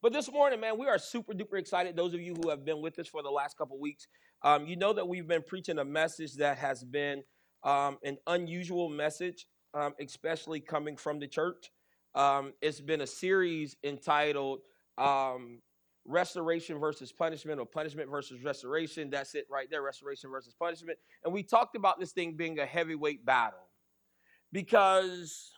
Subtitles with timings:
[0.00, 1.96] But this morning, man, we are super duper excited.
[1.96, 4.06] Those of you who have been with us for the last couple weeks,
[4.42, 7.24] um, you know that we've been preaching a message that has been
[7.64, 11.72] um, an unusual message, um, especially coming from the church.
[12.14, 14.60] Um, it's been a series entitled
[14.98, 15.62] um,
[16.04, 19.10] Restoration versus Punishment or Punishment versus Restoration.
[19.10, 20.96] That's it right there, Restoration versus Punishment.
[21.24, 23.68] And we talked about this thing being a heavyweight battle
[24.52, 25.50] because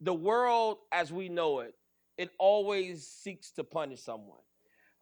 [0.00, 1.74] the world as we know it,
[2.18, 4.40] it always seeks to punish someone.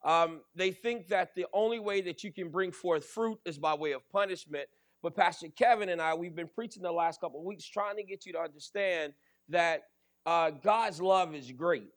[0.04, 3.74] Um, they think that the only way that you can bring forth fruit is by
[3.74, 4.68] way of punishment.
[5.02, 8.02] But Pastor Kevin and I, we've been preaching the last couple of weeks trying to
[8.02, 9.14] get you to understand
[9.48, 9.82] that
[10.26, 11.88] uh, God's love is great.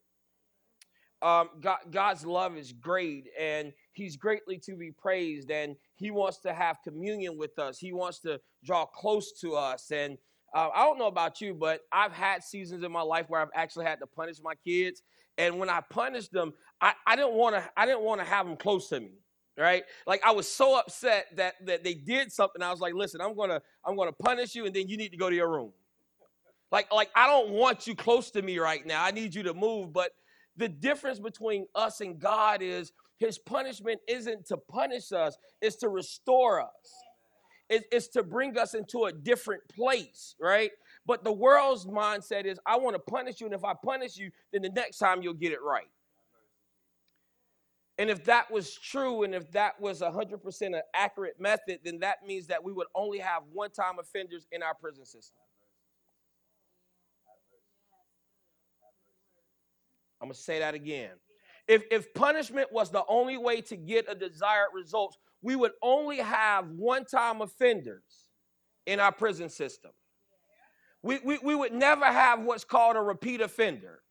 [1.21, 5.49] Um, God, God's love is great, and He's greatly to be praised.
[5.49, 7.79] And He wants to have communion with us.
[7.79, 9.91] He wants to draw close to us.
[9.91, 10.17] And
[10.53, 13.49] uh, I don't know about you, but I've had seasons in my life where I've
[13.55, 15.01] actually had to punish my kids.
[15.37, 17.69] And when I punished them, I, didn't want to.
[17.77, 19.11] I didn't want to have them close to me,
[19.57, 19.83] right?
[20.07, 22.61] Like I was so upset that that they did something.
[22.63, 25.17] I was like, "Listen, I'm gonna I'm gonna punish you, and then you need to
[25.17, 25.73] go to your room."
[26.71, 29.03] Like like I don't want you close to me right now.
[29.03, 29.93] I need you to move.
[29.93, 30.11] But
[30.57, 35.89] the difference between us and God is His punishment isn't to punish us; it's to
[35.89, 37.03] restore us
[37.91, 40.71] It's to bring us into a different place, right?
[41.07, 44.29] But the world's mindset is, I want to punish you, and if I punish you,
[44.51, 45.87] then the next time you'll get it right.
[47.97, 52.17] And if that was true, and if that was 100% an accurate method, then that
[52.27, 55.41] means that we would only have one time offenders in our prison system.
[60.21, 61.11] I'm going to say that again.
[61.67, 66.17] If, if punishment was the only way to get a desired result, we would only
[66.17, 68.27] have one time offenders
[68.85, 69.91] in our prison system.
[71.07, 74.01] We, we, we would never have what's called a repeat offender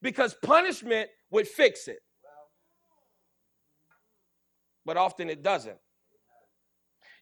[0.00, 1.98] because punishment would fix it.
[4.86, 5.78] But often it doesn't.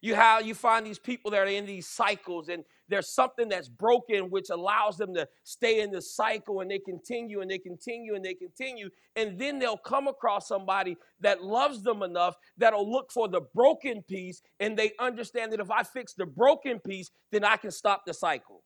[0.01, 3.67] You have you find these people that are in these cycles, and there's something that's
[3.67, 8.13] broken which allows them to stay in the cycle, and they continue and they continue
[8.13, 13.11] and they continue, and then they'll come across somebody that loves them enough that'll look
[13.11, 17.43] for the broken piece, and they understand that if I fix the broken piece, then
[17.43, 18.63] I can stop the cycle.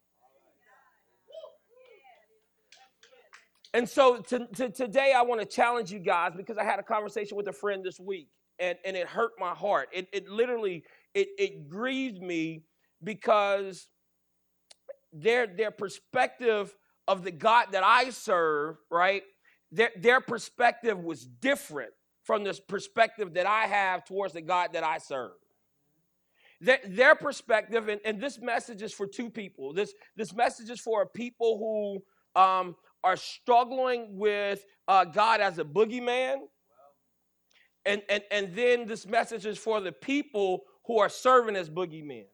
[3.74, 6.84] And so to, to, today, I want to challenge you guys because I had a
[6.84, 8.30] conversation with a friend this week,
[8.60, 9.90] and, and it hurt my heart.
[9.92, 12.64] It, it literally it, it grieved me
[13.04, 13.88] because
[15.12, 16.76] their their perspective
[17.08, 19.24] of the God that I serve, right?
[19.72, 21.92] Their their perspective was different
[22.24, 25.32] from this perspective that I have towards the God that I serve.
[26.62, 29.74] Their, their perspective, and, and this message is for two people.
[29.74, 35.64] This this message is for people who um, are struggling with uh, God as a
[35.64, 36.38] boogeyman.
[37.86, 42.26] And, and, and then this message is for the people who are serving as boogeymen.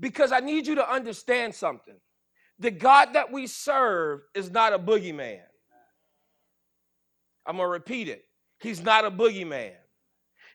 [0.00, 1.96] Because I need you to understand something.
[2.58, 5.40] The God that we serve is not a boogeyman.
[7.46, 8.24] I'm going to repeat it.
[8.60, 9.72] He's not a boogeyman.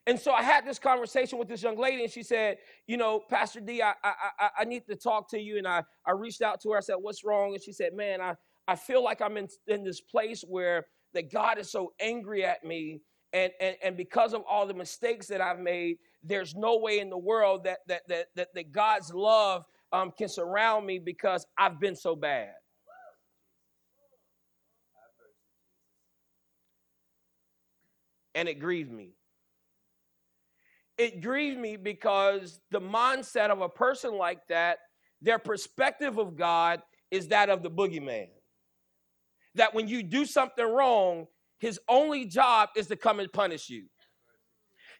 [0.06, 3.20] And so I had this conversation with this young lady, and she said, You know,
[3.30, 5.56] Pastor D, I, I, I, I need to talk to you.
[5.58, 6.76] And I, I reached out to her.
[6.76, 7.54] I said, What's wrong?
[7.54, 8.34] And she said, Man, I,
[8.68, 12.64] I feel like I'm in, in this place where that God is so angry at
[12.64, 13.00] me
[13.34, 17.10] and, and, and because of all the mistakes that I've made, there's no way in
[17.10, 21.80] the world that, that, that, that, that God's love um, can surround me because I've
[21.80, 22.52] been so bad.
[28.36, 29.10] And it grieved me.
[30.96, 34.78] It grieved me because the mindset of a person like that,
[35.20, 38.28] their perspective of God is that of the boogeyman.
[39.56, 41.26] That when you do something wrong,
[41.58, 43.84] his only job is to come and punish you.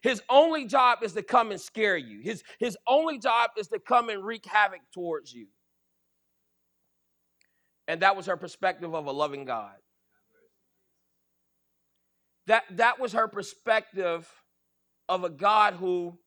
[0.01, 2.21] His only job is to come and scare you.
[2.21, 5.47] His, his only job is to come and wreak havoc towards you.
[7.87, 9.75] And that was her perspective of a loving God.
[12.47, 14.31] That, that was her perspective
[15.07, 16.17] of a God who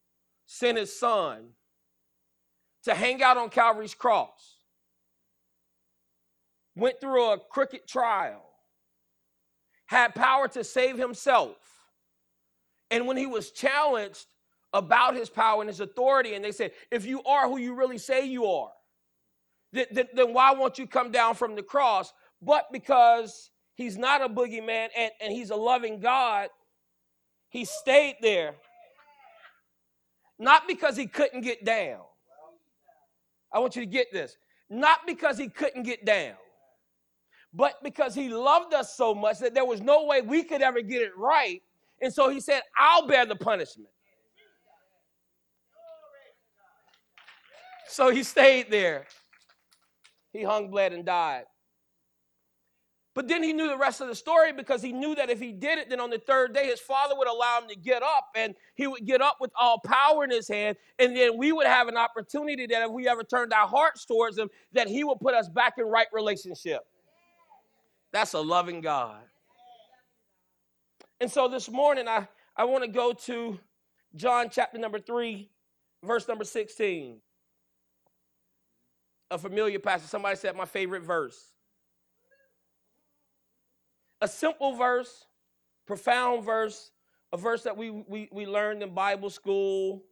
[0.46, 1.50] sent his son
[2.84, 4.56] to hang out on Calvary's cross,
[6.74, 8.44] went through a crooked trial,
[9.86, 11.56] had power to save himself.
[12.90, 14.26] And when he was challenged
[14.72, 17.98] about his power and his authority, and they said, if you are who you really
[17.98, 18.70] say you are,
[19.72, 22.12] then, then, why won't you come down from the cross?
[22.40, 26.48] But because he's not a boogeyman and, and he's a loving God,
[27.50, 28.54] he stayed there.
[30.38, 32.00] Not because he couldn't get down.
[33.52, 34.36] I want you to get this.
[34.70, 36.34] Not because he couldn't get down
[37.52, 40.80] but because he loved us so much that there was no way we could ever
[40.80, 41.62] get it right.
[42.00, 43.90] And so he said, I'll bear the punishment.
[47.88, 49.06] So he stayed there.
[50.32, 51.44] He hung, bled, and died.
[53.18, 55.50] But then he knew the rest of the story because he knew that if he
[55.50, 58.28] did it, then on the third day, his father would allow him to get up
[58.36, 60.76] and he would get up with all power in his hand.
[61.00, 64.38] And then we would have an opportunity that if we ever turned our hearts towards
[64.38, 66.82] him, that he would put us back in right relationship.
[68.12, 69.18] That's a loving God.
[71.20, 73.58] And so this morning, I, I want to go to
[74.14, 75.50] John chapter number 3,
[76.04, 77.18] verse number 16.
[79.32, 80.08] A familiar passage.
[80.08, 81.54] Somebody said my favorite verse
[84.20, 85.26] a simple verse,
[85.86, 86.90] profound verse,
[87.32, 90.02] a verse that we, we, we learned in Bible school.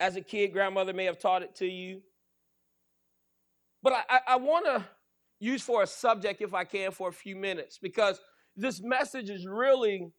[0.00, 2.02] As a kid, grandmother may have taught it to you.
[3.82, 4.84] But I, I, want to
[5.38, 8.18] use for a subject, if I can, for a few minutes, because
[8.56, 10.10] this message is really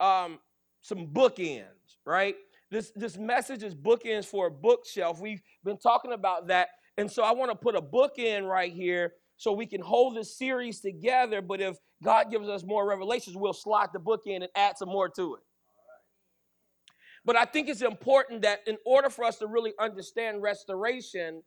[0.00, 0.38] um,
[0.80, 2.36] some bookends, right?
[2.70, 5.20] This, this message is bookends for a bookshelf.
[5.20, 6.68] We've been talking about that.
[6.96, 10.36] And so I want to put a bookend right here so we can hold this
[10.36, 11.42] series together.
[11.42, 14.88] But if God gives us more revelations, we'll slot the book in and add some
[14.88, 15.42] more to it.
[17.24, 21.42] But I think it's important that in order for us to really understand restoration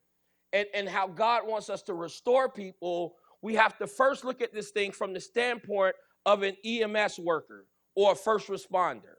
[0.51, 4.53] and, and how God wants us to restore people, we have to first look at
[4.53, 5.95] this thing from the standpoint
[6.25, 9.13] of an EMS worker or a first responder.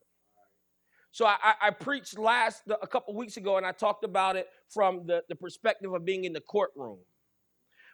[1.10, 5.06] So I, I, preached last a couple weeks ago, and I talked about it from
[5.06, 6.98] the, the perspective of being in the courtroom.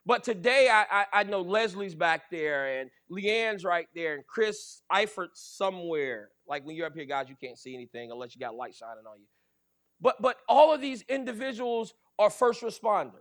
[0.07, 4.83] But today, I, I, I, know Leslie's back there, and Leanne's right there, and Chris
[4.93, 6.29] Eifert's somewhere.
[6.47, 9.05] Like when you're up here, guys, you can't see anything unless you got light shining
[9.11, 9.27] on you.
[10.01, 13.13] But but all of these individuals are first responders.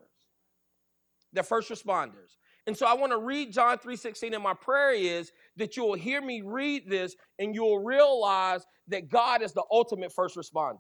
[1.32, 2.36] They're first responders.
[2.66, 5.96] And so I want to read John 3:16, and my prayer is that you will
[5.96, 10.80] hear me read this and you'll realize that God is the ultimate first responder.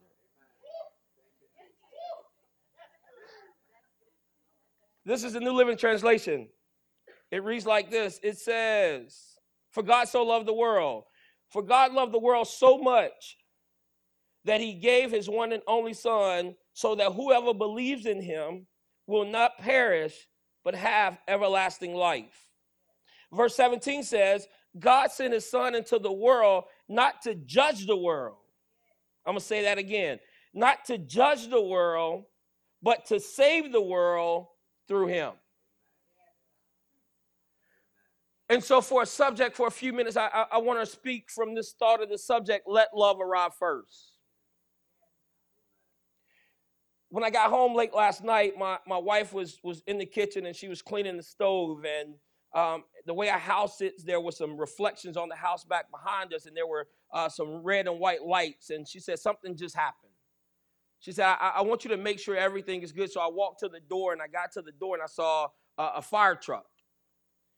[5.05, 6.47] This is the New Living Translation.
[7.31, 9.17] It reads like this It says,
[9.71, 11.03] For God so loved the world.
[11.49, 13.37] For God loved the world so much
[14.45, 18.65] that he gave his one and only Son, so that whoever believes in him
[19.07, 20.27] will not perish,
[20.63, 22.47] but have everlasting life.
[23.31, 24.47] Verse 17 says,
[24.79, 28.37] God sent his Son into the world not to judge the world.
[29.25, 30.19] I'm going to say that again.
[30.53, 32.25] Not to judge the world,
[32.81, 34.47] but to save the world
[34.87, 35.31] through him.
[38.49, 41.31] And so, for a subject for a few minutes, I, I, I want to speak
[41.31, 44.11] from this thought of the subject let love arrive first.
[47.09, 50.47] When I got home late last night, my, my wife was, was in the kitchen
[50.47, 51.85] and she was cleaning the stove.
[51.85, 52.15] And
[52.55, 56.33] um, the way our house sits, there were some reflections on the house back behind
[56.33, 58.71] us, and there were uh, some red and white lights.
[58.71, 60.12] And she said, Something just happened.
[61.03, 63.11] She said, I, I, want you to make sure everything is good.
[63.11, 65.49] So I walked to the door and I got to the door and I saw
[65.77, 66.63] a, a fire truck.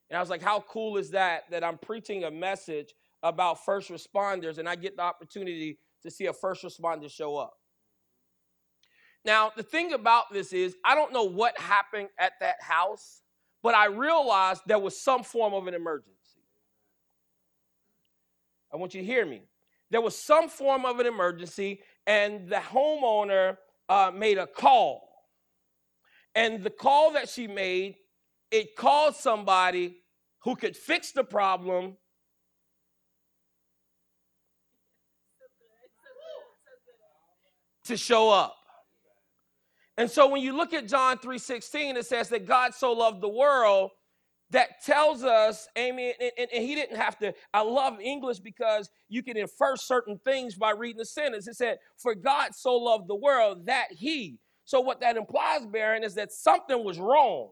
[0.10, 1.44] And I was like, how cool is that?
[1.52, 6.26] That I'm preaching a message about first responders and I get the opportunity to see
[6.26, 7.54] a first responder show up.
[9.24, 13.22] Now, the thing about this is, I don't know what happened at that house,
[13.62, 16.16] but I realized there was some form of an emergency.
[18.74, 19.44] I want you to hear me.
[19.92, 23.58] There was some form of an emergency, and the homeowner
[23.90, 25.10] uh, made a call.
[26.34, 27.96] And the call that she made,
[28.52, 29.98] it called somebody
[30.44, 31.98] who could fix the problem.
[37.86, 38.56] To show up.
[39.98, 43.30] And so when you look at John 3:16, it says that God so loved the
[43.30, 43.92] world
[44.52, 47.34] that tells us, amen, and, and, and, he didn't have to.
[47.54, 51.48] I love English because you can infer certain things by reading the sentence.
[51.48, 54.38] It said, For God so loved the world that he.
[54.64, 57.50] So, what that implies, Baron, is that something was wrong.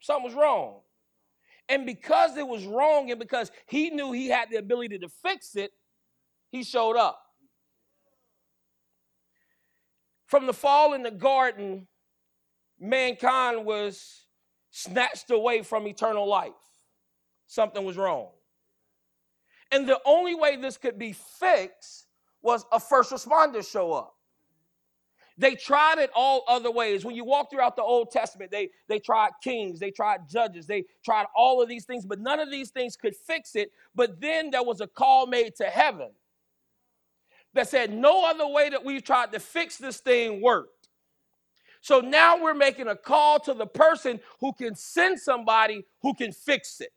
[0.00, 0.80] Something was wrong.
[1.68, 5.54] And because it was wrong, and because he knew he had the ability to fix
[5.56, 5.72] it,
[6.50, 7.20] he showed up.
[10.26, 11.86] From the fall in the garden,
[12.78, 14.26] mankind was
[14.70, 16.52] snatched away from eternal life.
[17.46, 18.28] Something was wrong.
[19.72, 22.06] And the only way this could be fixed
[22.42, 24.14] was a first responder show up.
[25.36, 27.04] They tried it all other ways.
[27.04, 30.84] When you walk throughout the Old Testament, they, they tried kings, they tried judges, they
[31.02, 33.70] tried all of these things, but none of these things could fix it.
[33.94, 36.10] But then there was a call made to heaven
[37.54, 40.79] that said, No other way that we've tried to fix this thing worked.
[41.80, 46.32] So now we're making a call to the person who can send somebody who can
[46.32, 46.92] fix it.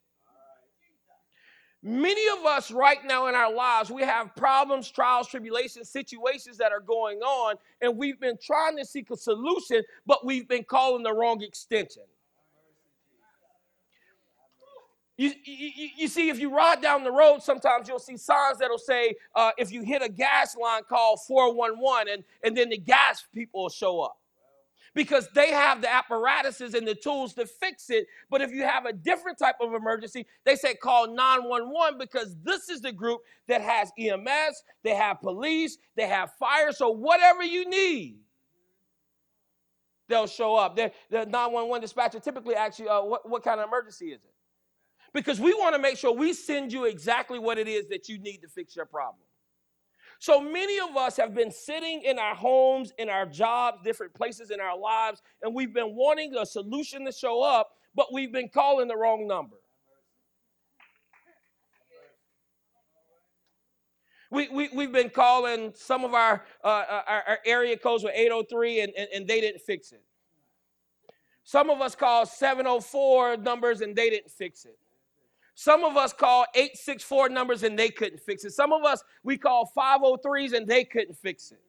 [1.86, 6.72] Many of us right now in our lives, we have problems, trials, tribulations, situations that
[6.72, 11.04] are going on, and we've been trying to seek a solution, but we've been calling
[11.04, 12.04] the wrong extension.
[15.18, 18.78] You, you, you see, if you ride down the road, sometimes you'll see signs that'll
[18.78, 23.26] say, uh, if you hit a gas line, call 411, and, and then the gas
[23.34, 24.18] people will show up
[24.94, 28.06] because they have the apparatuses and the tools to fix it.
[28.30, 32.70] But if you have a different type of emergency, they say call 911 because this
[32.70, 36.72] is the group that has EMS, they have police, they have fire.
[36.72, 38.20] So whatever you need,
[40.08, 40.76] they'll show up.
[40.76, 44.34] They're, the 911 dispatcher typically asks you, uh, what, what kind of emergency is it?
[45.14, 48.18] Because we want to make sure we send you exactly what it is that you
[48.18, 49.22] need to fix your problem.
[50.24, 54.52] So many of us have been sitting in our homes, in our jobs, different places
[54.52, 58.48] in our lives, and we've been wanting a solution to show up, but we've been
[58.48, 59.58] calling the wrong number.
[64.32, 68.14] We, we, we've been calling some of our, uh, uh our, our, area codes with
[68.16, 70.06] 803 and, and, and they didn't fix it.
[71.44, 74.78] Some of us call 704 numbers and they didn't fix it.
[75.56, 78.52] Some of us call 864 numbers and they couldn't fix it.
[78.52, 81.62] Some of us, we call 503s and they couldn't fix it.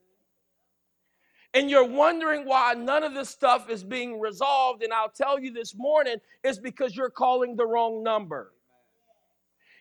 [1.52, 4.82] And you're wondering why none of this stuff is being resolved.
[4.82, 8.52] And I'll tell you this morning, it's because you're calling the wrong number.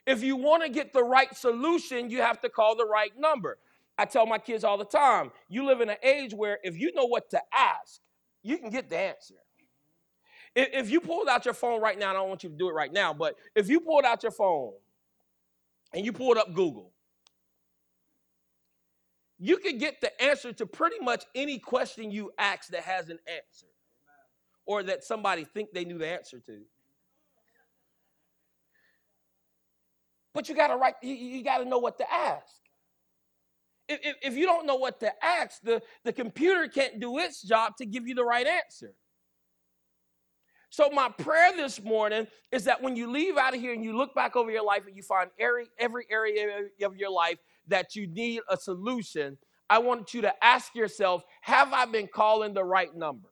[0.05, 3.57] If you want to get the right solution, you have to call the right number.
[3.97, 6.93] I tell my kids all the time you live in an age where if you
[6.93, 8.01] know what to ask,
[8.41, 9.35] you can get the answer.
[10.55, 12.73] If, you pulled out your phone right now, I don't want you to do it
[12.73, 14.73] right now, but if you pulled out your phone
[15.93, 16.91] and you pulled up Google,
[19.39, 23.17] you could get the answer to pretty much any question you ask that has an
[23.27, 23.65] answer
[24.65, 26.61] or that somebody think they knew the answer to.
[30.33, 32.45] But you gotta write, you, you gotta know what to ask.
[33.89, 37.41] If, if, if you don't know what to ask, the, the computer can't do its
[37.41, 38.93] job to give you the right answer.
[40.73, 43.95] So, my prayer this morning is that when you leave out of here and you
[43.95, 47.37] look back over your life and you find every, every area of your life
[47.67, 49.37] that you need a solution,
[49.69, 53.29] I want you to ask yourself Have I been calling the right number?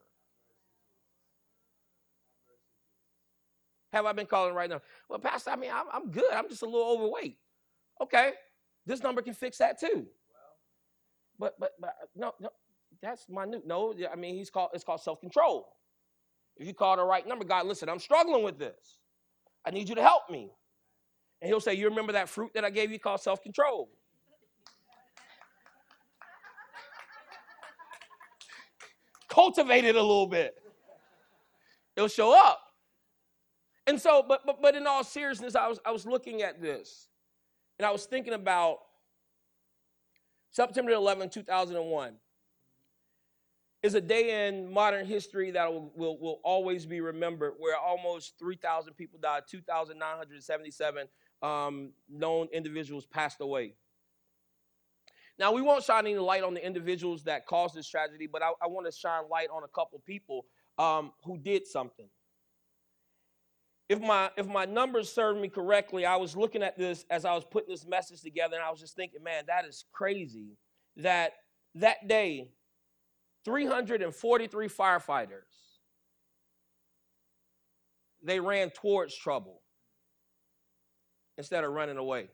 [3.91, 4.85] Have I been calling the right number?
[5.09, 6.31] Well, Pastor, I mean, I'm, I'm good.
[6.31, 7.37] I'm just a little overweight.
[8.01, 8.33] Okay,
[8.85, 10.05] this number can fix that too.
[11.39, 12.49] But, but, but no, no,
[13.01, 13.63] that's my new.
[13.65, 14.69] No, I mean, he's called.
[14.75, 15.69] It's called self control.
[16.57, 18.99] If you call the right number, God, listen, I'm struggling with this.
[19.65, 20.51] I need you to help me.
[21.41, 23.89] And he'll say, You remember that fruit that I gave you called self control?
[29.27, 30.55] Cultivate it a little bit.
[31.95, 32.61] It'll show up.
[33.87, 37.07] And so, but but but in all seriousness, I was I was looking at this
[37.79, 38.77] and I was thinking about
[40.51, 42.13] September 11, 2001
[43.83, 48.37] is a day in modern history that will, will, will always be remembered where almost
[48.37, 51.07] 3,000 people died, 2,977
[51.41, 53.73] um, known individuals passed away.
[55.39, 58.51] Now, we won't shine any light on the individuals that caused this tragedy, but I,
[58.61, 60.45] I want to shine light on a couple people
[60.77, 62.07] um, who did something.
[63.89, 67.33] If my, if my numbers serve me correctly, I was looking at this as I
[67.33, 70.57] was putting this message together, and I was just thinking, man, that is crazy
[70.97, 71.33] that
[71.75, 72.51] that day
[73.45, 75.27] 343 firefighters.
[78.23, 79.61] They ran towards trouble
[81.37, 82.29] instead of running away.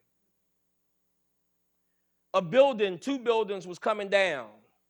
[2.33, 4.47] A building, two buildings was coming down.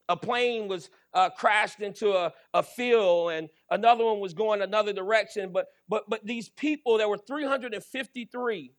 [0.10, 4.94] A plane was uh, crashed into a, a field, and another one was going another
[4.94, 5.52] direction.
[5.52, 8.74] But but but these people, there were 353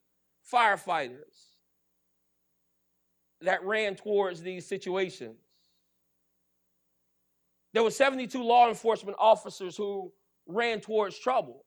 [0.53, 1.49] firefighters
[3.43, 5.37] that ran towards these situations.
[7.75, 10.13] There were 72 law enforcement officers who
[10.47, 11.65] ran towards trouble.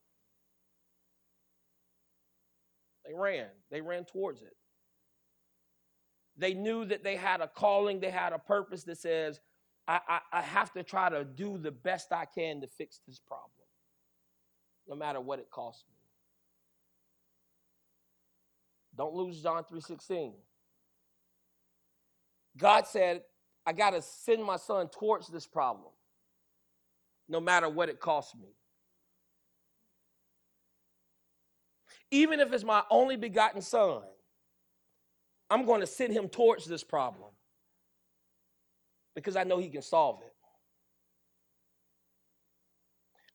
[3.05, 3.47] They ran.
[3.69, 4.55] They ran towards it.
[6.37, 9.39] They knew that they had a calling, they had a purpose that says,
[9.87, 13.19] I, I, I, have to try to do the best I can to fix this
[13.19, 13.51] problem,
[14.87, 15.97] no matter what it costs me.
[18.95, 20.33] Don't lose John 3:16.
[22.57, 23.23] God said,
[23.65, 25.91] I got to send my son towards this problem,
[27.29, 28.49] no matter what it costs me.
[32.09, 34.01] Even if it's my only begotten son,
[35.49, 37.29] I'm going to send him towards this problem
[39.15, 40.33] because I know he can solve it.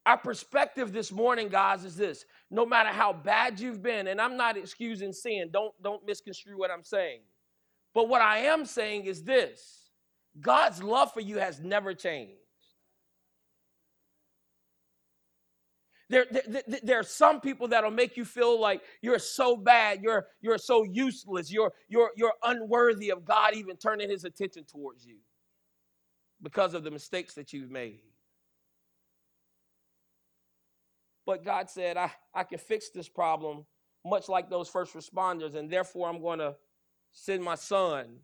[0.04, 2.24] Our perspective this morning, guys, is this.
[2.50, 6.70] No matter how bad you've been, and I'm not excusing sin, don't, don't misconstrue what
[6.70, 7.22] I'm saying.
[7.92, 9.85] But what I am saying is this
[10.40, 12.40] God's love for you has never changed.
[16.08, 20.28] There, there, there, are some people that'll make you feel like you're so bad, you're,
[20.40, 25.16] you're so useless, you're, you're, you're unworthy of God even turning his attention towards you
[26.40, 28.02] because of the mistakes that you've made.
[31.24, 33.66] But God said, I, I can fix this problem
[34.04, 36.54] much like those first responders, and therefore I'm going to
[37.10, 38.20] send my son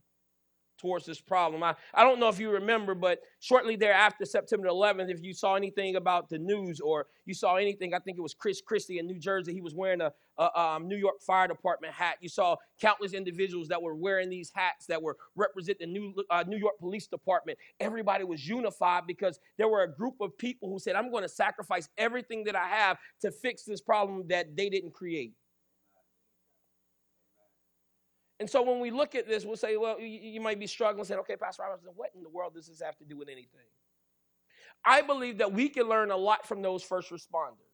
[0.78, 1.62] towards this problem.
[1.62, 5.54] I, I don't know if you remember, but shortly thereafter, September 11th, if you saw
[5.54, 9.06] anything about the news or you saw anything, I think it was Chris Christie in
[9.06, 9.52] New Jersey.
[9.52, 12.16] He was wearing a, a um, New York Fire Department hat.
[12.20, 16.44] You saw countless individuals that were wearing these hats that were representing the New, uh,
[16.46, 17.58] New York Police Department.
[17.80, 21.28] Everybody was unified because there were a group of people who said, I'm going to
[21.28, 25.32] sacrifice everything that I have to fix this problem that they didn't create.
[28.42, 31.04] And so when we look at this, we'll say, well, you, you might be struggling,
[31.04, 33.68] saying, okay, Pastor Robinson, what in the world does this have to do with anything?
[34.84, 37.70] I believe that we can learn a lot from those first responders.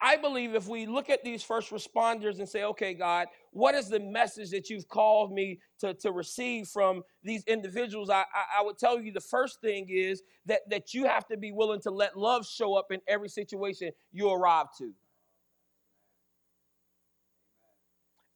[0.00, 3.88] I believe if we look at these first responders and say, okay, God, what is
[3.88, 8.10] the message that you've called me to, to receive from these individuals?
[8.10, 11.36] I, I, I, would tell you the first thing is that, that you have to
[11.36, 14.92] be willing to let love show up in every situation you arrive to.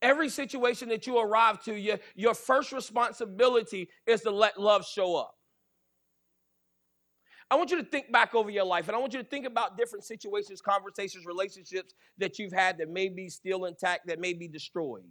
[0.04, 5.16] Every situation that you arrive to, your, your first responsibility is to let love show
[5.16, 5.34] up.
[7.50, 9.46] I want you to think back over your life and I want you to think
[9.46, 14.34] about different situations, conversations, relationships that you've had that may be still intact, that may
[14.34, 15.04] be destroyed.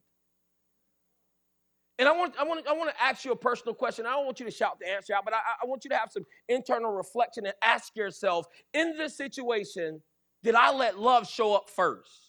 [1.99, 4.05] And I want, I, want, I want to ask you a personal question.
[4.05, 5.97] I don't want you to shout the answer out, but I, I want you to
[5.97, 10.01] have some internal reflection and ask yourself in this situation,
[10.43, 12.22] did I let love show up first?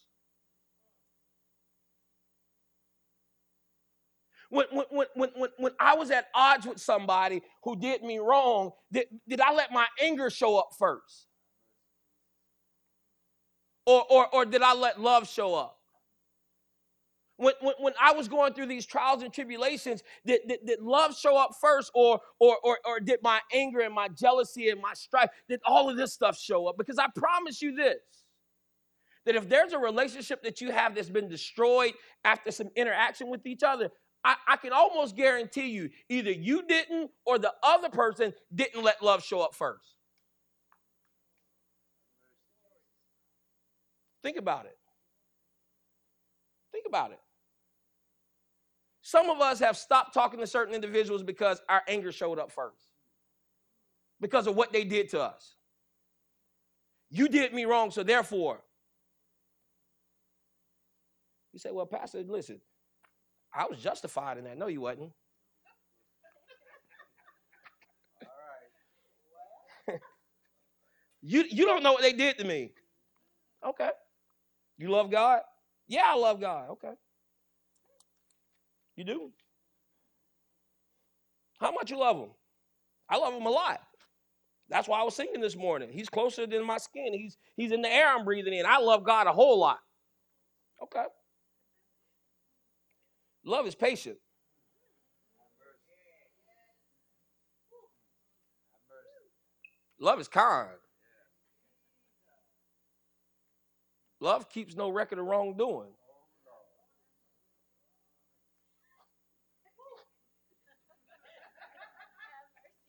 [4.54, 8.70] When, when, when, when, when I was at odds with somebody who did me wrong,
[8.92, 11.26] did, did I let my anger show up first?
[13.84, 15.76] Or, or, or did I let love show up?
[17.36, 21.18] When, when, when I was going through these trials and tribulations, did, did, did love
[21.18, 24.94] show up first, or, or, or, or did my anger and my jealousy and my
[24.94, 26.78] strife, did all of this stuff show up?
[26.78, 27.98] Because I promise you this
[29.26, 31.92] that if there's a relationship that you have that's been destroyed
[32.24, 33.90] after some interaction with each other,
[34.24, 39.02] I, I can almost guarantee you either you didn't or the other person didn't let
[39.02, 39.94] love show up first.
[44.22, 44.76] Think about it.
[46.72, 47.20] Think about it.
[49.02, 52.82] Some of us have stopped talking to certain individuals because our anger showed up first,
[54.18, 55.56] because of what they did to us.
[57.10, 58.62] You did me wrong, so therefore,
[61.52, 62.60] you say, Well, Pastor, listen,
[63.54, 64.58] I was justified in that.
[64.58, 65.12] No, you wasn't.
[71.22, 72.72] you, you don't know what they did to me.
[73.64, 73.90] Okay.
[74.78, 75.40] You love God?
[75.86, 76.70] Yeah, I love God.
[76.70, 76.92] Okay.
[78.96, 79.30] You do?
[81.60, 82.30] How much you love him?
[83.08, 83.80] I love him a lot.
[84.68, 85.90] That's why I was singing this morning.
[85.92, 87.12] He's closer than my skin.
[87.12, 88.66] He's he's in the air I'm breathing in.
[88.66, 89.78] I love God a whole lot.
[90.82, 91.04] Okay.
[93.44, 94.16] Love is patient.
[100.00, 100.68] Love is kind.
[104.20, 105.90] Love keeps no record of wrongdoing.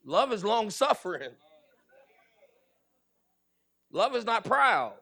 [0.06, 1.32] Love is long suffering.
[3.92, 4.94] Love is not proud.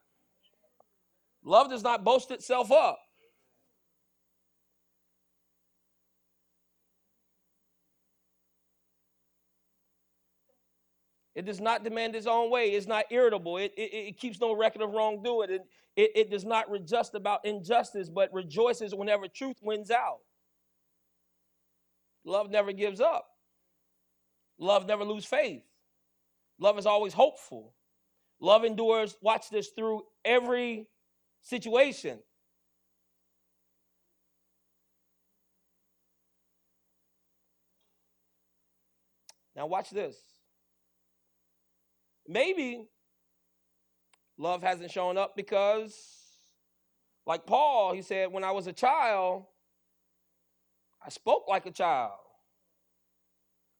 [1.43, 3.02] Love does not boast itself up.
[11.35, 12.69] It does not demand its own way.
[12.71, 13.57] It's not irritable.
[13.57, 15.49] It, it, it keeps no record of wrongdoing.
[15.49, 15.61] It,
[15.95, 20.19] it, it does not rejoice about injustice, but rejoices whenever truth wins out.
[22.23, 23.27] Love never gives up.
[24.59, 25.63] Love never loses faith.
[26.59, 27.73] Love is always hopeful.
[28.39, 30.87] Love endures, watch this, through every
[31.41, 32.19] situation.
[39.55, 40.15] Now, watch this.
[42.27, 42.87] Maybe
[44.37, 45.95] love hasn't shown up because,
[47.25, 49.45] like Paul, he said, when I was a child,
[51.05, 52.19] I spoke like a child.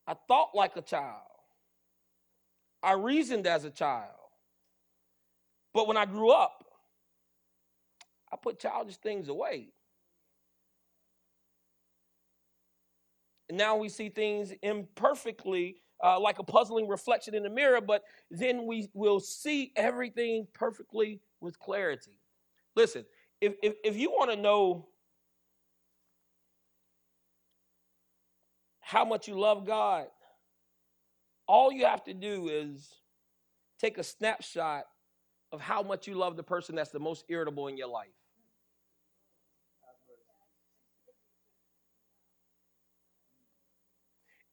[0.05, 1.21] I thought like a child.
[2.81, 4.09] I reasoned as a child.
[5.73, 6.65] But when I grew up,
[8.31, 9.69] I put childish things away.
[13.47, 18.03] And now we see things imperfectly, uh, like a puzzling reflection in the mirror, but
[18.29, 22.19] then we will see everything perfectly with clarity.
[22.75, 23.05] Listen,
[23.39, 24.87] if, if, if you want to know
[28.81, 30.07] how much you love God,
[31.47, 32.89] all you have to do is
[33.79, 34.83] take a snapshot
[35.51, 38.07] of how much you love the person that's the most irritable in your life.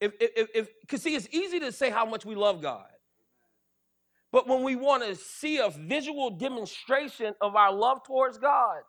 [0.01, 2.87] If, if, if, because see, it's easy to say how much we love God.
[4.31, 8.81] But when we want to see a visual demonstration of our love towards God,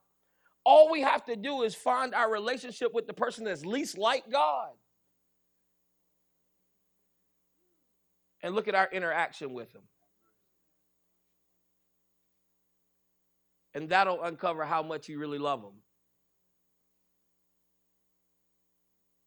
[0.65, 4.31] all we have to do is find our relationship with the person that's least like
[4.31, 4.71] God
[8.43, 9.83] and look at our interaction with Him.
[13.75, 15.83] And that'll uncover how much you really love Him.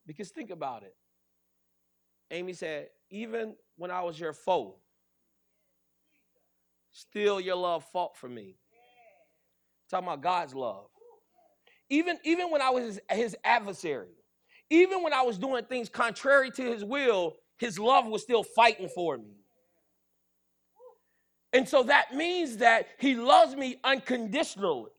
[0.07, 0.95] Because think about it.
[2.31, 4.75] Amy said, even when I was your foe,
[6.91, 8.55] still your love fought for me.
[9.89, 10.87] Talking about God's love.
[11.89, 14.15] Even, even when I was his, his adversary,
[14.69, 18.89] even when I was doing things contrary to his will, his love was still fighting
[18.89, 19.35] for me.
[21.53, 24.91] And so that means that he loves me unconditionally.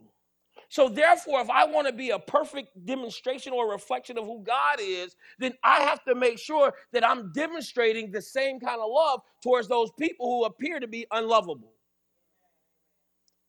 [0.68, 4.78] So, therefore, if I want to be a perfect demonstration or reflection of who God
[4.80, 9.20] is, then I have to make sure that I'm demonstrating the same kind of love
[9.42, 11.72] towards those people who appear to be unlovable.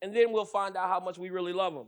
[0.01, 1.87] And then we'll find out how much we really love them.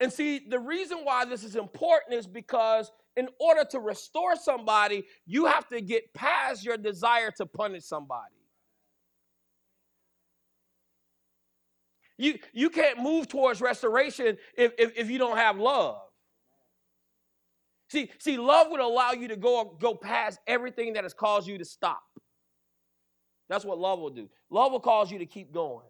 [0.00, 5.04] And see, the reason why this is important is because in order to restore somebody,
[5.26, 8.34] you have to get past your desire to punish somebody.
[12.16, 15.98] You, you can't move towards restoration if, if, if you don't have love.
[17.90, 21.58] See, see, love would allow you to go, go past everything that has caused you
[21.58, 22.02] to stop.
[23.48, 24.28] That's what love will do.
[24.50, 25.86] Love will cause you to keep going.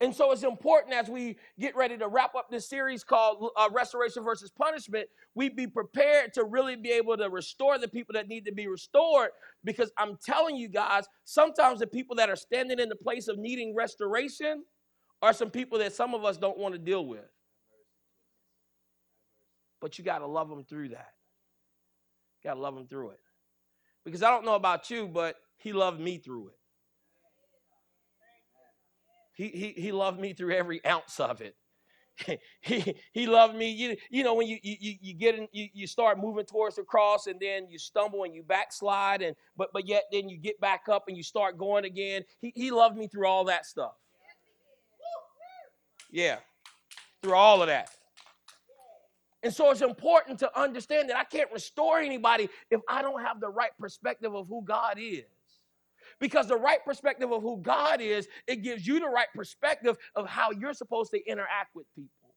[0.00, 3.68] And so it's important as we get ready to wrap up this series called uh,
[3.72, 8.28] Restoration versus Punishment, we be prepared to really be able to restore the people that
[8.28, 9.30] need to be restored.
[9.64, 13.38] Because I'm telling you guys, sometimes the people that are standing in the place of
[13.38, 14.62] needing restoration
[15.20, 17.26] are some people that some of us don't want to deal with.
[19.80, 21.08] But you got to love them through that.
[22.44, 23.20] Got to love them through it.
[24.04, 26.57] Because I don't know about you, but he loved me through it.
[29.38, 31.54] He, he, he loved me through every ounce of it.
[32.60, 33.70] he, he loved me.
[33.70, 36.82] You, you know, when you, you, you get in, you, you start moving towards the
[36.82, 40.60] cross and then you stumble and you backslide, and but but yet then you get
[40.60, 42.24] back up and you start going again.
[42.40, 43.92] He, he loved me through all that stuff.
[46.10, 46.38] Yeah,
[47.22, 47.90] through all of that.
[49.44, 53.38] And so it's important to understand that I can't restore anybody if I don't have
[53.38, 55.22] the right perspective of who God is.
[56.20, 60.26] Because the right perspective of who God is, it gives you the right perspective of
[60.28, 62.34] how you're supposed to interact with people.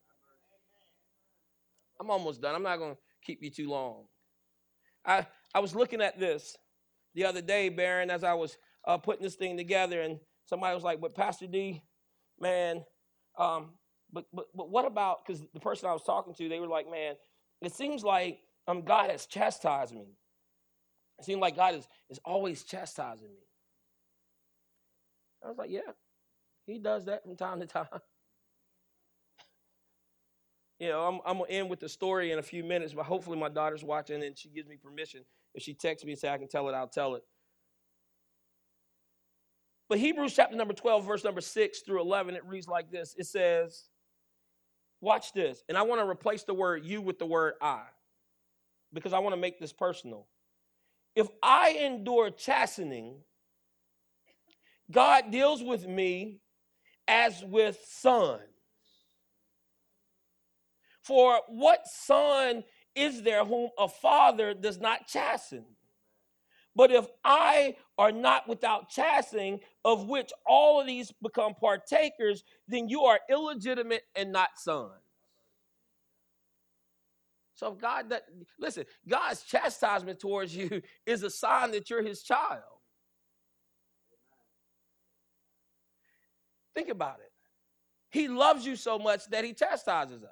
[1.99, 2.55] I'm almost done.
[2.55, 4.05] I'm not going to keep you too long.
[5.05, 6.57] I, I was looking at this
[7.15, 10.83] the other day, Baron, as I was uh, putting this thing together, and somebody was
[10.83, 11.81] like, But Pastor D,
[12.39, 12.83] man,
[13.37, 13.71] um,
[14.13, 16.89] but, but, but what about, because the person I was talking to, they were like,
[16.89, 17.15] Man,
[17.61, 20.17] it seems like um, God has chastised me.
[21.19, 23.50] It seems like God is, is always chastising me.
[25.43, 25.91] I was like, yeah,
[26.65, 27.87] he does that from time to time.
[30.79, 33.05] you know, I'm, I'm going to end with the story in a few minutes, but
[33.05, 35.21] hopefully my daughter's watching and she gives me permission.
[35.53, 37.23] If she texts me and says I can tell it, I'll tell it.
[39.89, 43.13] But Hebrews chapter number 12, verse number 6 through 11, it reads like this.
[43.17, 43.89] It says,
[45.01, 45.63] watch this.
[45.67, 47.81] And I want to replace the word you with the word I
[48.93, 50.27] because I want to make this personal.
[51.15, 53.15] If I endure chastening,
[54.91, 56.41] God deals with me
[57.07, 58.41] as with sons.
[61.01, 62.63] For what son
[62.95, 65.65] is there whom a father does not chasten?
[66.75, 72.87] But if I are not without chastening, of which all of these become partakers, then
[72.87, 74.91] you are illegitimate and not sons.
[77.55, 78.23] So God that
[78.59, 82.63] listen, God's chastisement towards you is a sign that you're his child.
[86.75, 87.31] Think about it.
[88.09, 90.29] He loves you so much that he chastises us.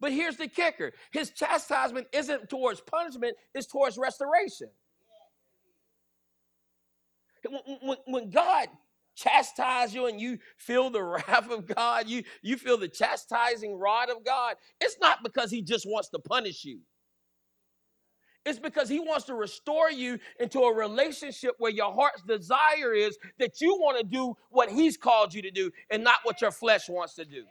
[0.00, 4.68] But here's the kicker his chastisement isn't towards punishment, it's towards restoration.
[8.06, 8.68] When, God
[9.14, 14.10] chastise you and you feel the wrath of God, you, you feel the chastising rod
[14.10, 16.80] of God, it's not because he just wants to punish you.
[18.46, 23.18] It's because he wants to restore you into a relationship where your heart's desire is
[23.38, 26.50] that you want to do what he's called you to do and not what your
[26.50, 27.44] flesh wants to do.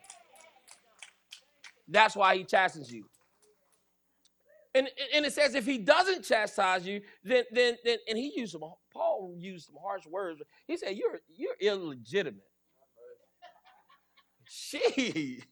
[1.87, 3.05] That's why he chastens you.
[4.75, 8.51] And, and it says if he doesn't chastise you, then then then and he used
[8.51, 8.61] some
[8.93, 10.41] Paul used some harsh words.
[10.67, 12.43] He said you're you're illegitimate.
[14.49, 15.43] Jeez.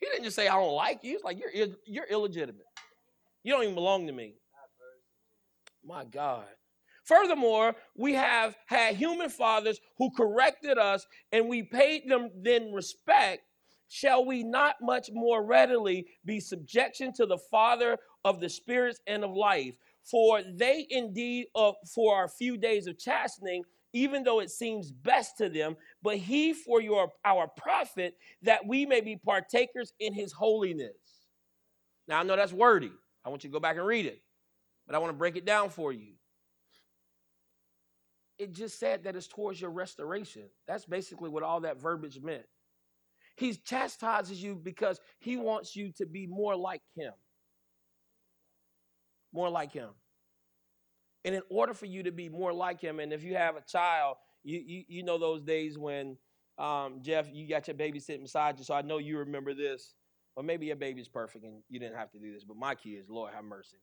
[0.00, 1.12] He didn't just say I don't like you.
[1.12, 2.66] He's like you're you're illegitimate.
[3.42, 4.34] You don't even belong to me.
[5.84, 6.46] My God.
[7.04, 13.42] Furthermore, we have had human fathers who corrected us and we paid them then respect.
[13.88, 19.24] Shall we not much more readily be subjection to the Father of the spirits and
[19.24, 19.74] of life?
[20.04, 25.36] For they indeed, uh, for our few days of chastening, even though it seems best
[25.38, 30.32] to them, but he for your our profit, that we may be partakers in his
[30.32, 30.94] holiness.
[32.06, 32.92] Now I know that's wordy.
[33.24, 34.22] I want you to go back and read it,
[34.90, 36.14] but I want to break it down for you.
[38.40, 40.42] It just said that it's towards your restoration.
[40.66, 42.42] That's basically what all that verbiage meant.
[43.36, 47.12] He chastises you because he wants you to be more like him.
[49.32, 49.90] More like him.
[51.24, 53.62] And in order for you to be more like him, and if you have a
[53.62, 56.16] child, you you, you know those days when
[56.58, 59.94] um, Jeff, you got your baby sitting beside you, so I know you remember this.
[60.34, 63.08] Or maybe your baby's perfect and you didn't have to do this, but my kids,
[63.08, 63.76] Lord have mercy.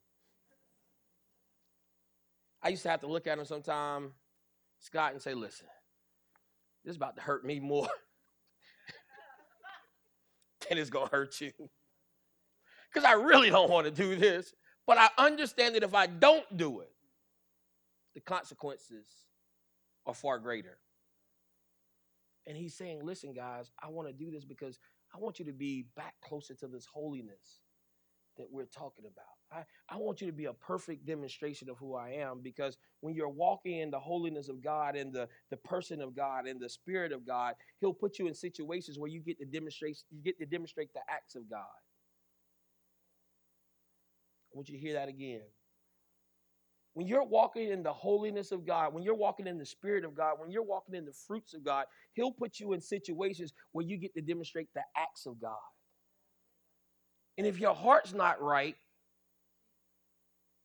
[2.62, 4.12] I used to have to look at him sometime,
[4.80, 5.68] Scott, and say, listen,
[6.84, 7.88] this is about to hurt me more
[10.70, 11.52] than it's going to hurt you.
[12.92, 14.54] Because I really don't want to do this.
[14.86, 16.92] But I understand that if I don't do it,
[18.16, 19.06] the consequences
[20.06, 20.78] are far greater.
[22.48, 24.80] And he's saying, listen, guys, I want to do this because
[25.14, 27.60] I want you to be back closer to this holiness
[28.38, 29.66] that we're talking about.
[29.90, 33.16] I, I want you to be a perfect demonstration of who I am because when
[33.16, 36.70] you're walking in the holiness of God and the, the person of God and the
[36.70, 40.38] spirit of God, He'll put you in situations where you get to demonstrate you get
[40.40, 41.60] to demonstrate the acts of God.
[41.60, 41.92] I
[44.56, 45.42] want you to hear that again.
[46.94, 50.16] When you're walking in the holiness of God, when you're walking in the Spirit of
[50.16, 53.86] God, when you're walking in the fruits of God, He'll put you in situations where
[53.86, 55.58] you get to demonstrate the acts of God.
[57.38, 58.76] And if your heart's not right,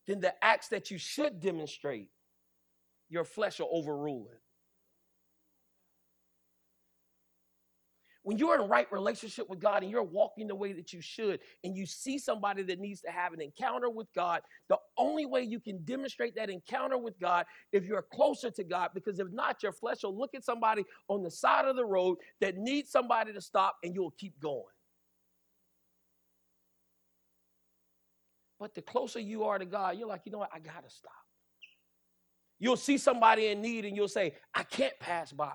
[0.07, 2.09] then the acts that you should demonstrate,
[3.09, 4.43] your flesh will overrule it.
[8.23, 11.41] when you're in right relationship with God and you're walking the way that you should,
[11.65, 15.43] and you see somebody that needs to have an encounter with God, the only way
[15.43, 19.29] you can demonstrate that encounter with God is if you're closer to God, because if
[19.33, 22.91] not, your flesh will look at somebody on the side of the road that needs
[22.91, 24.63] somebody to stop, and you'll keep going.
[28.63, 30.51] But the closer you are to God, you're like, you know what?
[30.55, 31.11] I gotta stop.
[32.61, 35.51] You'll see somebody in need and you'll say, I can't pass by.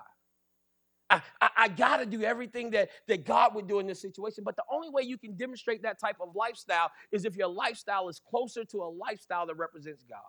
[1.08, 4.44] I, I, I got to do everything that, that God would do in this situation.
[4.44, 8.10] But the only way you can demonstrate that type of lifestyle is if your lifestyle
[8.10, 10.20] is closer to a lifestyle that represents God.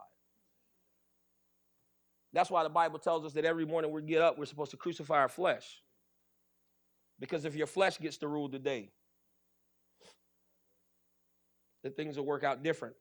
[2.31, 4.77] That's why the Bible tells us that every morning we get up, we're supposed to
[4.77, 5.81] crucify our flesh.
[7.19, 8.93] Because if your flesh gets to rule the day,
[11.83, 12.95] then things will work out different.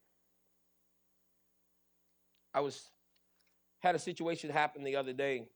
[2.55, 2.91] I was
[3.81, 5.47] had a situation happen the other day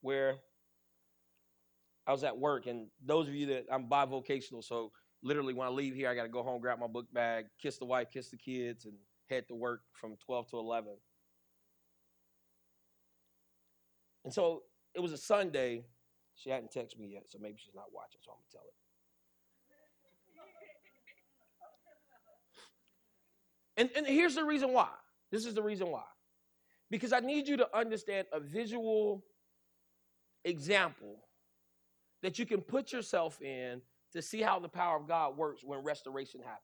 [0.00, 0.36] where
[2.06, 4.92] I was at work, and those of you that I'm bivocational, so
[5.22, 7.78] literally when I leave here, I got to go home, grab my book bag, kiss
[7.78, 8.94] the wife, kiss the kids, and
[9.28, 10.92] head to work from 12 to 11.
[14.24, 14.62] And so
[14.94, 15.84] it was a Sunday.
[16.34, 18.64] She hadn't texted me yet, so maybe she's not watching, so I'm going to tell
[18.64, 18.87] her.
[23.78, 24.88] And, and here's the reason why.
[25.30, 26.02] This is the reason why.
[26.90, 29.24] Because I need you to understand a visual
[30.44, 31.16] example
[32.22, 33.80] that you can put yourself in
[34.12, 36.62] to see how the power of God works when restoration happens.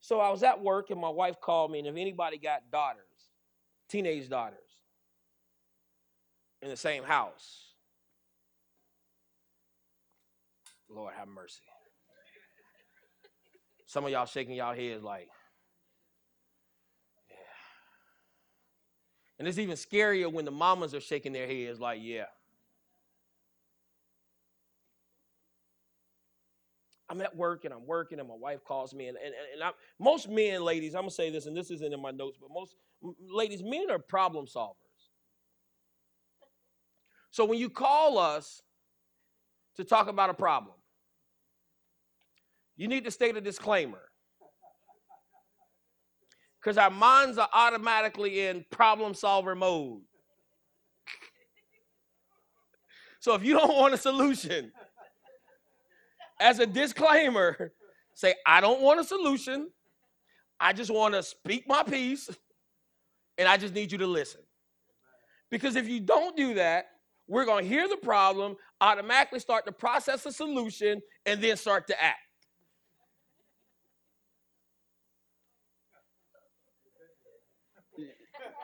[0.00, 3.02] So I was at work and my wife called me, and if anybody got daughters,
[3.88, 4.58] teenage daughters,
[6.60, 7.72] in the same house,
[10.90, 11.62] Lord have mercy.
[13.88, 15.28] Some of y'all shaking y'all heads like,
[17.30, 17.36] yeah.
[19.38, 22.26] And it's even scarier when the mamas are shaking their heads like, yeah.
[27.08, 29.70] I'm at work and I'm working and my wife calls me and and, and I,
[29.98, 32.74] most men, ladies, I'm gonna say this and this isn't in my notes, but most
[33.18, 34.74] ladies, men are problem solvers.
[37.30, 38.60] So when you call us
[39.76, 40.74] to talk about a problem,
[42.78, 44.00] you need to state a disclaimer.
[46.58, 50.00] Because our minds are automatically in problem solver mode.
[53.20, 54.72] So if you don't want a solution,
[56.40, 57.72] as a disclaimer,
[58.14, 59.70] say, I don't want a solution.
[60.60, 62.30] I just want to speak my piece,
[63.36, 64.40] and I just need you to listen.
[65.50, 66.86] Because if you don't do that,
[67.26, 71.88] we're going to hear the problem, automatically start to process a solution, and then start
[71.88, 72.18] to act.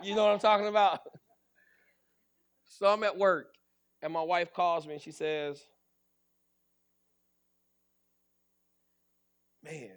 [0.05, 1.01] You know what I'm talking about?
[2.67, 3.55] So I'm at work,
[4.03, 5.63] and my wife calls me and she says,
[9.63, 9.93] Man,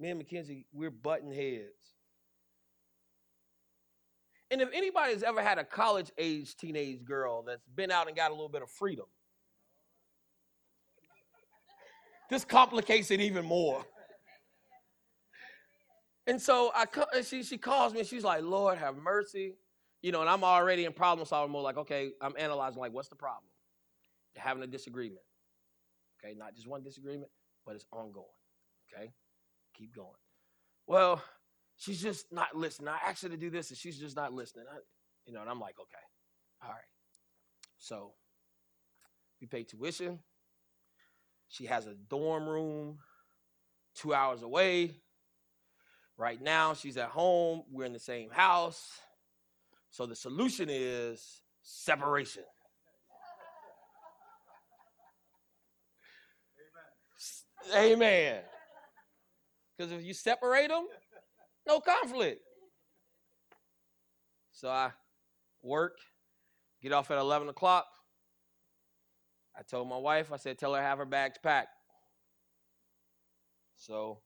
[0.00, 1.94] me and Mackenzie, we're button heads.
[4.50, 8.32] And if anybody's ever had a college age teenage girl that's been out and got
[8.32, 9.06] a little bit of freedom,
[12.30, 13.84] this complicates it even more.
[16.30, 16.86] And so I
[17.22, 19.56] she she calls me and she's like, Lord have mercy.
[20.00, 23.08] You know, and I'm already in problem solving mode, like, okay, I'm analyzing like what's
[23.08, 23.50] the problem?
[24.32, 25.24] They're having a disagreement.
[26.22, 27.32] Okay, not just one disagreement,
[27.66, 28.26] but it's ongoing.
[28.94, 29.10] Okay?
[29.74, 30.14] Keep going.
[30.86, 31.20] Well,
[31.76, 32.90] she's just not listening.
[32.90, 34.66] I asked her to do this and she's just not listening.
[34.72, 34.76] I,
[35.26, 36.04] you know, and I'm like, okay,
[36.62, 36.78] all right.
[37.78, 38.12] So
[39.40, 40.20] we pay tuition.
[41.48, 42.98] She has a dorm room
[43.96, 44.92] two hours away.
[46.20, 47.62] Right now, she's at home.
[47.72, 49.00] We're in the same house.
[49.88, 52.42] So the solution is separation.
[57.74, 57.92] Amen.
[57.92, 58.40] Amen.
[59.74, 60.88] Because if you separate them,
[61.66, 62.42] no conflict.
[64.52, 64.90] So I
[65.62, 65.96] work,
[66.82, 67.86] get off at 11 o'clock.
[69.58, 71.70] I told my wife, I said, tell her have her bags packed.
[73.78, 74.18] So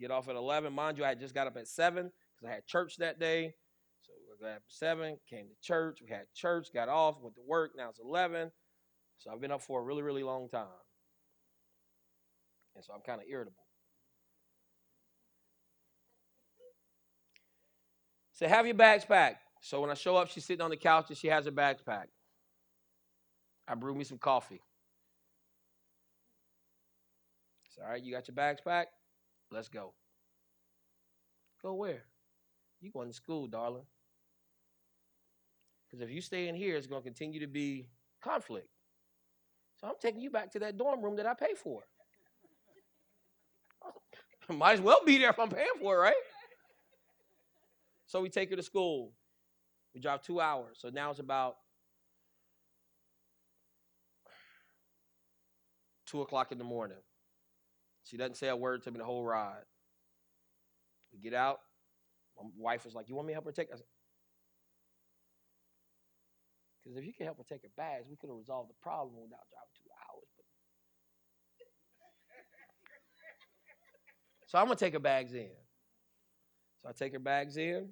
[0.00, 0.72] get off at 11.
[0.72, 3.54] Mind you, I just got up at 7 because I had church that day.
[4.02, 6.00] So we got up at 7, came to church.
[6.02, 7.72] We had church, got off, went to work.
[7.76, 8.50] Now it's 11.
[9.18, 10.66] So I've been up for a really, really long time.
[12.74, 13.64] And so I'm kind of irritable.
[18.32, 19.42] Say, have your bags packed.
[19.62, 21.80] So when I show up, she's sitting on the couch and she has her bags
[21.80, 22.10] packed.
[23.66, 24.60] I brew me some coffee.
[27.66, 28.90] It's all right, you got your bags packed?
[29.50, 29.92] Let's go.
[31.62, 32.04] Go where?
[32.80, 33.86] You going to school, darling.
[35.88, 37.88] Because if you stay in here, it's going to continue to be
[38.22, 38.68] conflict.
[39.80, 41.82] So I'm taking you back to that dorm room that I pay for.
[44.48, 46.14] Might as well be there if I'm paying for it, right?
[48.06, 49.12] So we take her to school.
[49.94, 50.78] We drive two hours.
[50.80, 51.56] So now it's about
[56.06, 56.98] two o'clock in the morning.
[58.06, 59.64] She doesn't say a word to me the whole ride.
[61.12, 61.58] We get out.
[62.36, 63.68] My wife was like, You want me to help her take?
[63.68, 63.82] Because
[66.96, 69.40] if you can help her take her bags, we could have resolved the problem without
[69.50, 70.28] driving two hours.
[70.36, 70.46] But
[74.46, 75.50] so I'm gonna take her bags in.
[76.82, 77.88] So I take her bags in.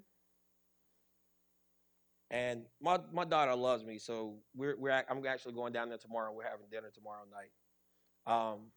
[2.31, 6.33] And my, my daughter loves me, so we're, we're I'm actually going down there tomorrow.
[6.33, 8.33] We're having dinner tomorrow night.
[8.33, 8.71] Um,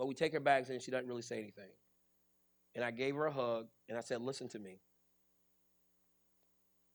[0.00, 1.68] but we take her bags and she doesn't really say anything.
[2.74, 4.80] And I gave her a hug, and I said, Listen to me.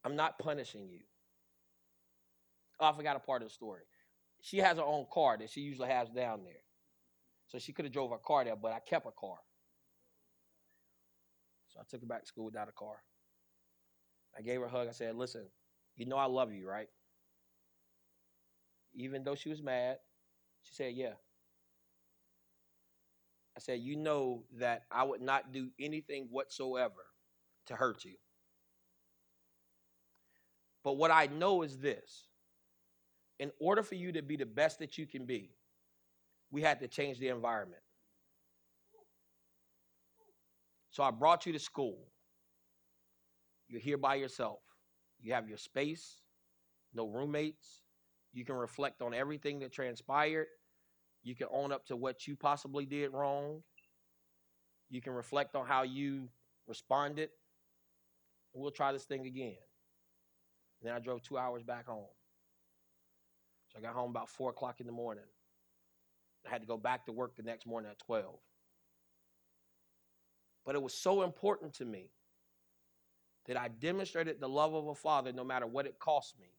[0.03, 1.01] I'm not punishing you.
[2.79, 3.83] Oh, I forgot a part of the story.
[4.41, 6.63] She has her own car that she usually has down there.
[7.45, 9.37] So she could have drove her car there, but I kept her car.
[11.67, 13.03] So I took her back to school without a car.
[14.35, 14.87] I gave her a hug.
[14.87, 15.45] I said, Listen,
[15.95, 16.87] you know I love you, right?
[18.95, 19.97] Even though she was mad,
[20.63, 21.13] she said, Yeah.
[23.57, 27.05] I said, You know that I would not do anything whatsoever
[27.67, 28.15] to hurt you.
[30.83, 32.27] But what I know is this
[33.39, 35.51] in order for you to be the best that you can be,
[36.51, 37.81] we had to change the environment.
[40.91, 41.97] So I brought you to school.
[43.67, 44.59] You're here by yourself.
[45.19, 46.21] You have your space,
[46.93, 47.81] no roommates.
[48.31, 50.47] You can reflect on everything that transpired.
[51.25, 53.63] You can own up to what you possibly did wrong.
[54.89, 56.29] You can reflect on how you
[56.67, 57.29] responded.
[58.53, 59.57] We'll try this thing again.
[60.79, 62.05] And then I drove two hours back home.
[63.73, 65.25] So I got home about four o'clock in the morning.
[66.47, 68.35] I had to go back to work the next morning at 12.
[70.63, 72.11] But it was so important to me
[73.47, 76.55] that I demonstrated the love of a father no matter what it cost me.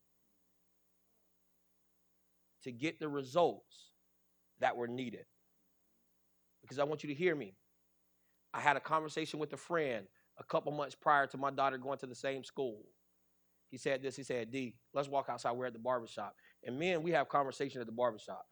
[2.67, 3.93] to get the results
[4.61, 5.25] that were needed.
[6.63, 7.55] Because I want you to hear me.
[8.53, 10.07] I had a conversation with a friend
[10.39, 12.83] a couple months prior to my daughter going to the same school.
[13.69, 15.53] He said this, he said, D, let's walk outside.
[15.53, 16.35] We're at the barbershop.
[16.65, 18.47] And men, we have conversation at the barbershop.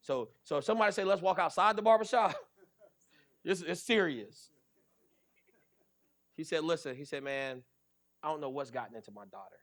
[0.00, 2.34] So, so if somebody say, let's walk outside the barbershop,
[3.44, 4.50] it's, it's serious.
[6.36, 7.62] He said, listen, he said, man,
[8.22, 9.58] I don't know what's gotten into my daughter.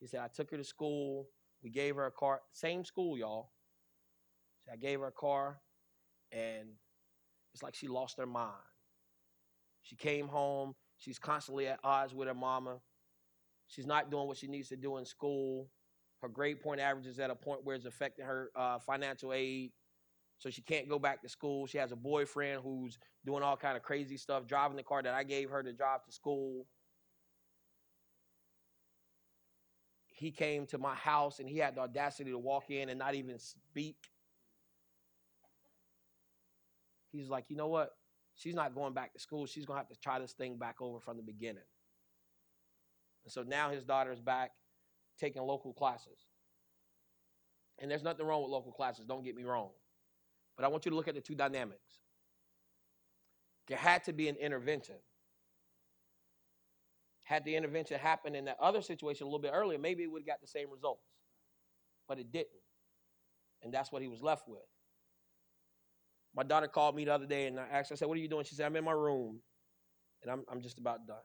[0.00, 1.28] He said, I took her to school.
[1.62, 2.40] We gave her a car.
[2.52, 3.50] Same school, y'all.
[4.64, 5.58] So I gave her a car,
[6.32, 6.68] and
[7.52, 8.52] it's like she lost her mind.
[9.82, 10.74] She came home.
[10.96, 12.76] She's constantly at odds with her mama.
[13.66, 15.68] She's not doing what she needs to do in school.
[16.22, 19.72] Her grade point average is at a point where it's affecting her uh, financial aid.
[20.38, 21.66] So she can't go back to school.
[21.66, 25.14] She has a boyfriend who's doing all kind of crazy stuff, driving the car that
[25.14, 26.66] I gave her to drive to school.
[30.06, 33.14] He came to my house and he had the audacity to walk in and not
[33.14, 33.96] even speak.
[37.14, 37.90] He's like, you know what?
[38.34, 39.46] She's not going back to school.
[39.46, 41.62] She's going to have to try this thing back over from the beginning.
[43.24, 44.50] And so now his daughter is back
[45.18, 46.18] taking local classes.
[47.78, 49.70] And there's nothing wrong with local classes, don't get me wrong.
[50.56, 52.00] But I want you to look at the two dynamics.
[53.66, 54.96] There had to be an intervention.
[57.22, 60.22] Had the intervention happened in that other situation a little bit earlier, maybe it would
[60.22, 61.02] have got the same results.
[62.06, 62.50] But it didn't.
[63.62, 64.60] And that's what he was left with.
[66.34, 68.20] My daughter called me the other day and I asked her, I said, What are
[68.20, 68.44] you doing?
[68.44, 69.40] She said, I'm in my room
[70.22, 71.16] and I'm, I'm just about done.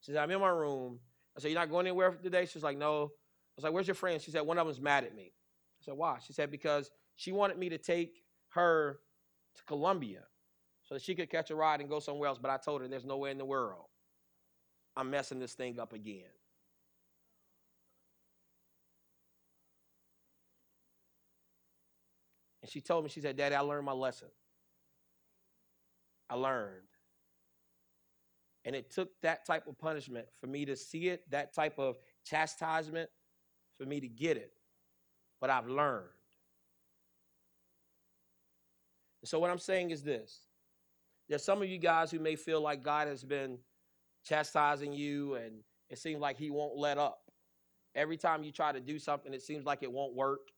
[0.00, 0.98] She said, I'm in my room.
[1.36, 2.46] I said, You're not going anywhere today?
[2.46, 3.04] She's like, No.
[3.04, 4.20] I was like, Where's your friend?
[4.20, 5.32] She said, One of them's mad at me.
[5.80, 6.18] I said, Why?
[6.26, 8.98] She said, Because she wanted me to take her
[9.56, 10.22] to Columbia
[10.84, 12.38] so that she could catch a ride and go somewhere else.
[12.38, 13.86] But I told her there's nowhere in the world
[14.96, 16.24] I'm messing this thing up again.
[22.62, 24.28] And she told me, she said, Daddy, I learned my lesson.
[26.28, 26.82] I learned.
[28.64, 31.96] And it took that type of punishment for me to see it, that type of
[32.24, 33.08] chastisement
[33.76, 34.50] for me to get it.
[35.40, 36.08] But I've learned.
[39.24, 40.46] So, what I'm saying is this
[41.28, 43.58] there's some of you guys who may feel like God has been
[44.24, 47.18] chastising you and it seems like He won't let up.
[47.94, 50.48] Every time you try to do something, it seems like it won't work.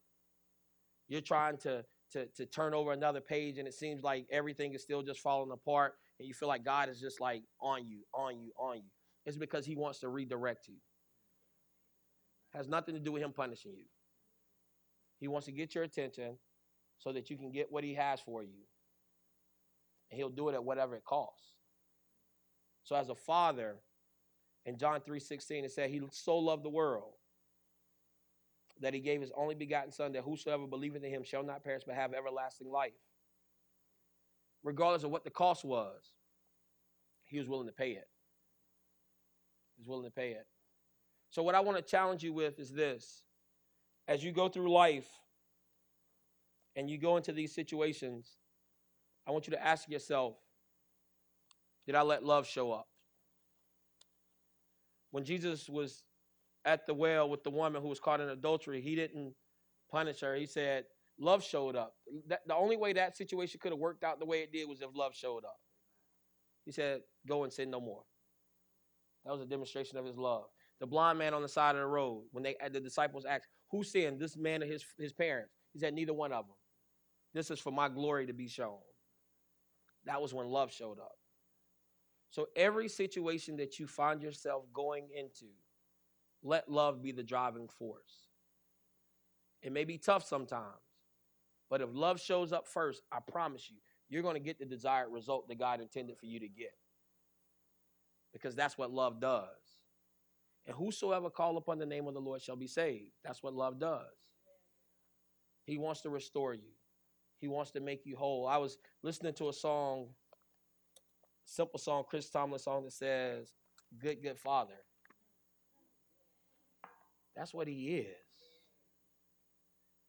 [1.07, 4.81] You're trying to, to, to turn over another page and it seems like everything is
[4.81, 8.39] still just falling apart and you feel like God is just like on you, on
[8.39, 8.91] you, on you.
[9.25, 10.75] It's because He wants to redirect you.
[12.53, 13.85] Has nothing to do with Him punishing you.
[15.19, 16.37] He wants to get your attention
[16.97, 18.63] so that you can get what he has for you.
[20.11, 21.53] And he'll do it at whatever it costs.
[22.83, 23.77] So as a father,
[24.65, 27.13] in John 3:16, it said, He so loved the world
[28.79, 31.83] that he gave his only begotten son, that whosoever believeth in him shall not perish
[31.85, 32.93] but have everlasting life.
[34.63, 36.11] Regardless of what the cost was,
[37.25, 38.07] he was willing to pay it.
[39.75, 40.47] He was willing to pay it.
[41.29, 43.23] So, what I want to challenge you with is this
[44.07, 45.07] as you go through life,
[46.75, 48.37] and you go into these situations,
[49.27, 50.35] I want you to ask yourself
[51.85, 52.87] Did I let love show up?
[55.11, 56.03] When Jesus was
[56.69, 59.33] at the well with the woman who was caught in adultery, he didn't
[59.91, 60.35] punish her.
[60.35, 60.85] He said,
[61.19, 61.95] Love showed up.
[62.27, 64.81] That, the only way that situation could have worked out the way it did was
[64.81, 65.57] if love showed up.
[66.65, 68.03] He said, Go and sin no more.
[69.25, 70.45] That was a demonstration of his love.
[70.79, 73.83] The blind man on the side of the road, when they the disciples asked, Who
[73.83, 75.51] sinned, this man or his, his parents?
[75.73, 76.55] He said, Neither one of them.
[77.33, 78.77] This is for my glory to be shown.
[80.05, 81.15] That was when love showed up.
[82.29, 85.47] So every situation that you find yourself going into,
[86.43, 88.27] let love be the driving force.
[89.61, 90.65] It may be tough sometimes,
[91.69, 93.77] but if love shows up first, I promise you,
[94.09, 96.73] you're going to get the desired result that God intended for you to get.
[98.33, 99.47] Because that's what love does.
[100.65, 103.11] And whosoever call upon the name of the Lord shall be saved.
[103.23, 104.05] That's what love does.
[105.65, 106.71] He wants to restore you.
[107.39, 108.47] He wants to make you whole.
[108.47, 110.07] I was listening to a song,
[111.45, 113.53] simple song, Chris Tomlin song that says,
[113.97, 114.75] Good, good Father.
[117.39, 118.05] That's what he is.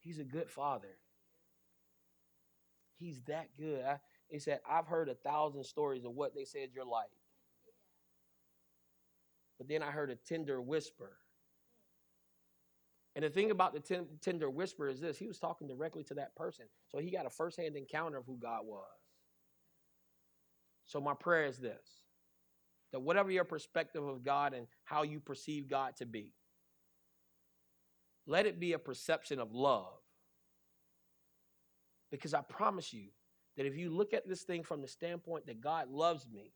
[0.01, 0.99] He's a good father.
[2.99, 3.85] He's that good.
[3.85, 7.09] I, he said, I've heard a thousand stories of what they said you're like.
[9.57, 11.13] But then I heard a tender whisper
[13.17, 16.15] and the thing about the ten, tender whisper is this he was talking directly to
[16.15, 16.67] that person.
[16.89, 18.85] So he got a firsthand encounter of who God was.
[20.87, 22.05] So my prayer is this
[22.93, 26.33] that whatever your perspective of God and how you perceive God to be,
[28.27, 29.93] let it be a perception of love
[32.11, 33.09] Because I promise you
[33.57, 36.53] that if you look at this thing from the standpoint that God loves me,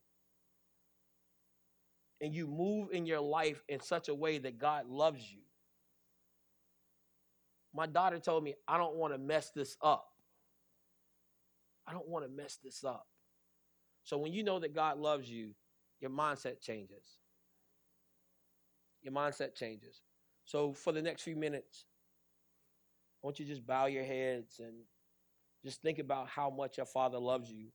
[2.20, 5.40] and you move in your life in such a way that God loves you.
[7.74, 10.06] My daughter told me, I don't want to mess this up.
[11.86, 13.06] I don't want to mess this up.
[14.04, 15.50] So when you know that God loves you,
[16.00, 17.04] your mindset changes.
[19.02, 20.00] Your mindset changes.
[20.44, 21.86] So for the next few minutes,
[23.22, 24.74] I want you to just bow your heads and
[25.64, 27.68] just think about how much your Father loves you